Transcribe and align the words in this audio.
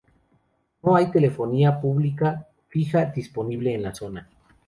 No 0.81 0.95
hay 0.95 1.11
telefonía 1.11 1.79
pública 1.79 2.47
fija 2.69 3.05
disponible 3.15 3.75
en 3.75 3.83
la 3.83 3.93
zona. 3.93 4.27